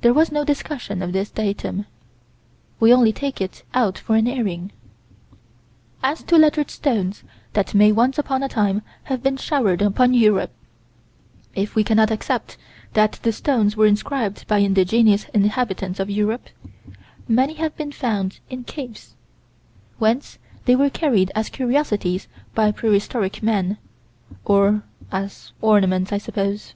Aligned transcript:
There 0.00 0.12
was 0.12 0.32
no 0.32 0.44
discussion 0.44 1.00
of 1.00 1.12
this 1.12 1.30
datum. 1.30 1.86
We 2.80 2.92
only 2.92 3.12
take 3.12 3.40
it 3.40 3.62
out 3.72 3.96
for 3.98 4.16
an 4.16 4.26
airing. 4.26 4.72
As 6.02 6.24
to 6.24 6.36
lettered 6.36 6.72
stones 6.72 7.22
that 7.52 7.72
may 7.72 7.92
once 7.92 8.18
upon 8.18 8.42
a 8.42 8.48
time 8.48 8.82
have 9.04 9.22
been 9.22 9.36
showered 9.36 9.80
upon 9.80 10.12
Europe, 10.12 10.50
if 11.54 11.76
we 11.76 11.84
cannot 11.84 12.10
accept 12.10 12.56
that 12.94 13.20
the 13.22 13.30
stones 13.30 13.76
were 13.76 13.86
inscribed 13.86 14.44
by 14.48 14.58
indigenous 14.58 15.26
inhabitants 15.32 16.00
of 16.00 16.10
Europe, 16.10 16.48
many 17.28 17.54
have 17.54 17.76
been 17.76 17.92
found 17.92 18.40
in 18.50 18.64
caves 18.64 19.14
whence 20.00 20.40
they 20.64 20.74
were 20.74 20.90
carried 20.90 21.30
as 21.36 21.48
curiosities 21.48 22.26
by 22.56 22.72
prehistoric 22.72 23.40
men, 23.40 23.78
or 24.44 24.82
as 25.12 25.52
ornaments, 25.60 26.10
I 26.12 26.18
suppose. 26.18 26.74